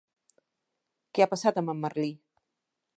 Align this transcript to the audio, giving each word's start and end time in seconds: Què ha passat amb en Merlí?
Què 1.17 1.27
ha 1.27 1.29
passat 1.35 1.61
amb 1.63 1.75
en 1.77 1.81
Merlí? 1.85 2.11